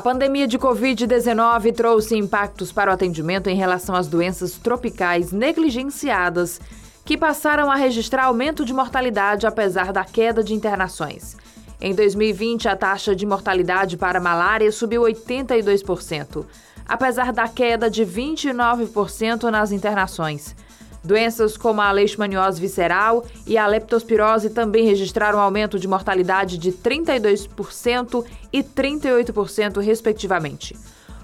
A 0.00 0.02
pandemia 0.02 0.48
de 0.48 0.58
Covid-19 0.58 1.74
trouxe 1.74 2.16
impactos 2.16 2.72
para 2.72 2.90
o 2.90 2.94
atendimento 2.94 3.50
em 3.50 3.54
relação 3.54 3.94
às 3.94 4.08
doenças 4.08 4.52
tropicais 4.52 5.30
negligenciadas, 5.30 6.58
que 7.04 7.18
passaram 7.18 7.70
a 7.70 7.74
registrar 7.74 8.24
aumento 8.24 8.64
de 8.64 8.72
mortalidade 8.72 9.46
apesar 9.46 9.92
da 9.92 10.02
queda 10.02 10.42
de 10.42 10.54
internações. 10.54 11.36
Em 11.78 11.94
2020, 11.94 12.66
a 12.66 12.74
taxa 12.74 13.14
de 13.14 13.26
mortalidade 13.26 13.98
para 13.98 14.18
malária 14.18 14.72
subiu 14.72 15.02
82%, 15.02 16.46
apesar 16.88 17.30
da 17.30 17.46
queda 17.46 17.90
de 17.90 18.02
29% 18.02 19.50
nas 19.50 19.70
internações. 19.70 20.56
Doenças 21.02 21.56
como 21.56 21.80
a 21.80 21.90
leishmaniose 21.90 22.60
visceral 22.60 23.24
e 23.46 23.56
a 23.56 23.66
leptospirose 23.66 24.50
também 24.50 24.84
registraram 24.84 25.40
aumento 25.40 25.78
de 25.78 25.88
mortalidade 25.88 26.58
de 26.58 26.72
32% 26.72 28.24
e 28.52 28.62
38%, 28.62 29.80
respectivamente. 29.80 30.76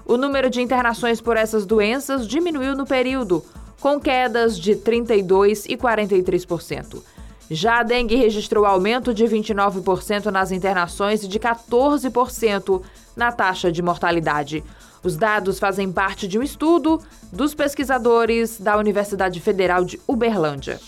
O 0.03 0.17
número 0.17 0.49
de 0.49 0.61
internações 0.61 1.21
por 1.21 1.37
essas 1.37 1.65
doenças 1.65 2.27
diminuiu 2.27 2.75
no 2.75 2.85
período, 2.87 3.43
com 3.79 3.99
quedas 3.99 4.57
de 4.57 4.75
32% 4.75 5.65
e 5.67 5.77
43%. 5.77 7.03
Já 7.49 7.79
a 7.79 7.83
dengue 7.83 8.15
registrou 8.15 8.65
aumento 8.65 9.13
de 9.13 9.25
29% 9.25 10.25
nas 10.25 10.51
internações 10.51 11.23
e 11.23 11.27
de 11.27 11.39
14% 11.39 12.81
na 13.15 13.31
taxa 13.31 13.71
de 13.71 13.81
mortalidade. 13.81 14.63
Os 15.07 15.15
dados 15.15 15.57
fazem 15.57 15.89
parte 15.89 16.27
de 16.27 16.37
um 16.37 16.43
estudo 16.43 16.99
dos 17.31 17.55
pesquisadores 17.55 18.59
da 18.59 18.75
Universidade 18.75 19.39
Federal 19.39 19.85
de 19.85 19.97
Uberlândia. 20.05 20.81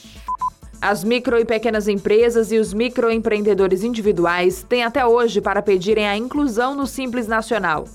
As 0.82 1.06
micro 1.06 1.40
e 1.40 1.46
pequenas 1.46 1.88
empresas 1.88 2.52
e 2.52 2.58
os 2.58 2.74
microempreendedores 2.74 3.82
individuais 3.82 4.62
têm 4.68 4.84
até 4.84 5.06
hoje 5.06 5.40
para 5.40 5.62
pedirem 5.62 6.06
a 6.06 6.18
inclusão 6.18 6.76
no 6.76 6.86
Simples 6.86 7.30
Nacional. 7.30 7.86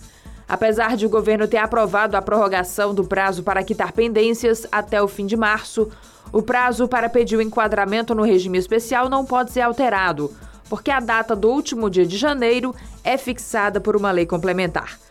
Apesar 0.49 0.97
de 0.97 1.05
o 1.05 1.11
governo 1.11 1.47
ter 1.47 1.59
aprovado 1.59 2.17
a 2.17 2.23
prorrogação 2.23 2.95
do 2.95 3.05
prazo 3.05 3.43
para 3.43 3.63
quitar 3.63 3.93
pendências 3.93 4.67
até 4.73 5.03
o 5.03 5.09
fim 5.09 5.27
de 5.27 5.37
março, 5.37 5.91
o 6.33 6.41
prazo 6.41 6.89
para 6.89 7.11
pedir 7.11 7.37
o 7.37 7.43
enquadramento 7.43 8.15
no 8.15 8.23
regime 8.23 8.57
especial 8.57 9.11
não 9.11 9.27
pode 9.27 9.53
ser 9.53 9.61
alterado, 9.61 10.35
porque 10.71 10.91
a 10.91 11.01
data 11.01 11.37
do 11.37 11.51
último 11.51 11.91
dia 11.91 12.07
de 12.07 12.17
janeiro 12.17 12.75
é 13.05 13.19
fixada 13.19 13.79
por 13.79 13.95
uma 13.95 14.11
lei 14.11 14.25
complementar. 14.25 15.04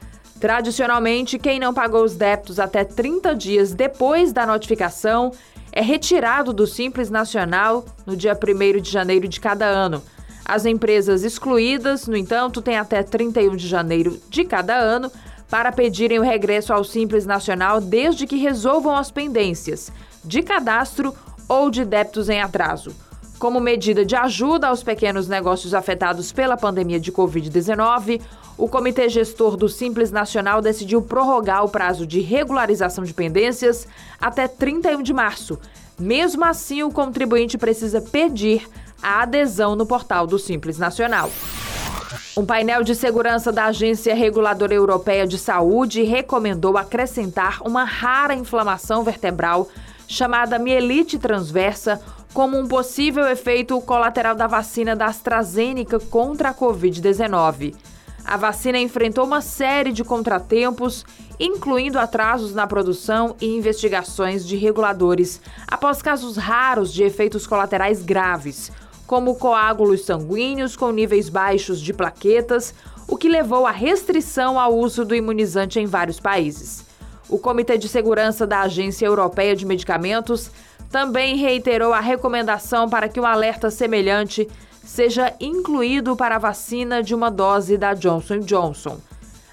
Tradicionalmente, 0.43 1.39
quem 1.39 1.57
não 1.57 1.73
pagou 1.73 2.03
os 2.03 2.15
débitos 2.15 2.59
até 2.59 2.83
30 2.83 3.33
dias 3.33 3.73
depois 3.73 4.33
da 4.33 4.45
notificação 4.45 5.31
é 5.71 5.81
retirado 5.81 6.51
do 6.51 6.67
Simples 6.67 7.09
Nacional 7.09 7.85
no 8.05 8.13
dia 8.13 8.37
1 8.37 8.81
de 8.81 8.91
janeiro 8.91 9.25
de 9.25 9.39
cada 9.39 9.65
ano. 9.65 10.03
As 10.43 10.65
empresas 10.65 11.23
excluídas, 11.23 12.07
no 12.07 12.17
entanto, 12.17 12.61
têm 12.61 12.75
até 12.75 13.01
31 13.01 13.55
de 13.55 13.65
janeiro 13.65 14.19
de 14.27 14.43
cada 14.43 14.75
ano 14.75 15.09
para 15.49 15.71
pedirem 15.71 16.19
o 16.19 16.23
regresso 16.23 16.73
ao 16.73 16.83
Simples 16.83 17.25
Nacional 17.25 17.79
desde 17.79 18.27
que 18.27 18.35
resolvam 18.35 18.97
as 18.97 19.09
pendências 19.09 19.93
de 20.25 20.43
cadastro 20.43 21.15
ou 21.47 21.71
de 21.71 21.85
débitos 21.85 22.27
em 22.27 22.41
atraso. 22.41 22.93
Como 23.39 23.59
medida 23.59 24.05
de 24.05 24.15
ajuda 24.15 24.67
aos 24.67 24.83
pequenos 24.83 25.27
negócios 25.27 25.73
afetados 25.73 26.31
pela 26.31 26.55
pandemia 26.55 26.99
de 26.99 27.11
Covid-19, 27.11 28.21
o 28.57 28.69
Comitê 28.69 29.09
Gestor 29.09 29.57
do 29.57 29.67
Simples 29.67 30.11
Nacional 30.11 30.61
decidiu 30.61 31.01
prorrogar 31.01 31.65
o 31.65 31.69
prazo 31.69 32.05
de 32.05 32.21
regularização 32.21 33.03
de 33.03 33.13
pendências 33.13 33.87
até 34.21 34.47
31 34.47 35.01
de 35.01 35.13
março. 35.13 35.59
Mesmo 35.99 36.45
assim, 36.45 36.83
o 36.83 36.91
contribuinte 36.91 37.57
precisa 37.57 38.01
pedir 38.01 38.67
a 39.01 39.23
adesão 39.23 39.75
no 39.75 39.85
portal 39.85 40.25
do 40.25 40.39
Simples 40.39 40.77
Nacional. 40.77 41.29
Um 42.37 42.45
painel 42.45 42.83
de 42.83 42.95
segurança 42.95 43.51
da 43.51 43.65
Agência 43.65 44.15
Reguladora 44.15 44.73
Europeia 44.73 45.27
de 45.27 45.37
Saúde 45.37 46.01
recomendou 46.03 46.77
acrescentar 46.77 47.61
uma 47.61 47.83
rara 47.83 48.33
inflamação 48.33 49.03
vertebral 49.03 49.67
chamada 50.07 50.57
mielite 50.57 51.19
transversa 51.19 52.01
como 52.33 52.57
um 52.57 52.67
possível 52.67 53.27
efeito 53.27 53.79
colateral 53.81 54.33
da 54.33 54.47
vacina 54.47 54.95
da 54.95 55.05
AstraZeneca 55.05 55.99
contra 55.99 56.49
a 56.49 56.53
Covid-19. 56.53 57.75
A 58.25 58.37
vacina 58.37 58.79
enfrentou 58.79 59.25
uma 59.25 59.41
série 59.41 59.91
de 59.91 60.03
contratempos, 60.03 61.05
incluindo 61.39 61.99
atrasos 61.99 62.55
na 62.55 62.65
produção 62.65 63.35
e 63.39 63.55
investigações 63.55 64.47
de 64.47 64.55
reguladores, 64.55 65.41
após 65.67 66.01
casos 66.01 66.37
raros 66.37 66.91
de 66.91 67.03
efeitos 67.03 67.45
colaterais 67.45 68.01
graves, 68.01 68.71
como 69.05 69.35
coágulos 69.35 70.05
sanguíneos 70.05 70.75
com 70.75 70.91
níveis 70.91 71.29
baixos 71.29 71.79
de 71.79 71.93
plaquetas, 71.93 72.73
o 73.07 73.17
que 73.17 73.27
levou 73.27 73.67
à 73.67 73.71
restrição 73.71 74.57
ao 74.57 74.75
uso 74.75 75.05
do 75.05 75.13
imunizante 75.13 75.79
em 75.79 75.85
vários 75.85 76.19
países. 76.19 76.85
O 77.29 77.37
Comitê 77.37 77.77
de 77.77 77.89
Segurança 77.89 78.47
da 78.47 78.61
Agência 78.61 79.05
Europeia 79.05 79.55
de 79.55 79.65
Medicamentos 79.65 80.49
também 80.93 81.37
reiterou 81.37 81.91
a 81.91 81.99
recomendação 81.99 82.87
para 82.87 83.09
que 83.09 83.19
um 83.19 83.25
alerta 83.25 83.71
semelhante 83.71 84.47
seja 84.83 85.33
incluído 85.39 86.15
para 86.15 86.35
a 86.35 86.39
vacina 86.39 87.01
de 87.01 87.15
uma 87.15 87.31
dose 87.31 87.79
da 87.79 87.95
Johnson 87.95 88.37
Johnson. 88.41 88.99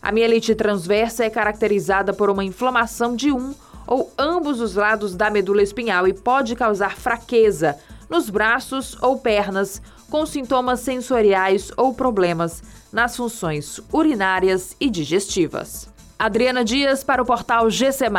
A 0.03 0.12
mielite 0.12 0.55
transversa 0.55 1.25
é 1.25 1.31
caracterizada 1.31 2.12
por 2.12 2.28
uma 2.28 2.45
inflamação 2.45 3.17
de 3.17 3.33
um 3.33 3.55
ou 3.87 4.12
ambos 4.19 4.61
os 4.61 4.75
lados 4.75 5.17
da 5.17 5.31
medula 5.31 5.62
espinhal 5.62 6.06
e 6.06 6.12
pode 6.12 6.55
causar 6.55 6.95
fraqueza 6.99 7.78
nos 8.11 8.28
braços 8.28 8.99
ou 9.01 9.17
pernas, 9.17 9.81
com 10.11 10.27
sintomas 10.27 10.81
sensoriais 10.81 11.72
ou 11.75 11.95
problemas 11.95 12.62
nas 12.93 13.17
funções 13.17 13.81
urinárias 13.91 14.77
e 14.78 14.91
digestivas. 14.91 15.89
Adriana 16.19 16.62
Dias 16.62 17.03
para 17.03 17.22
o 17.22 17.25
portal 17.25 17.71
GC+. 17.71 18.11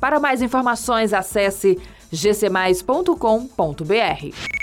Para 0.00 0.18
mais 0.18 0.40
informações, 0.40 1.12
acesse 1.12 1.78
gcmais.com.br. 2.12 4.59